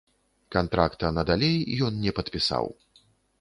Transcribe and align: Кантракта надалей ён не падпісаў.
Кантракта 0.55 1.11
надалей 1.17 1.59
ён 1.89 2.01
не 2.07 2.15
падпісаў. 2.21 2.65